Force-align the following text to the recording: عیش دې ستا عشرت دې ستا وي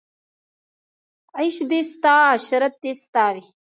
عیش 1.37 1.57
دې 1.69 1.79
ستا 1.93 2.13
عشرت 2.35 2.73
دې 2.83 2.91
ستا 3.03 3.25
وي 3.33 3.43